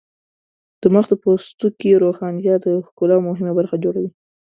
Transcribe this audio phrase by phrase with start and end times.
[0.81, 4.09] د مخ د پوستکي روښانتیا د ښکلا مهمه برخه جوړوي.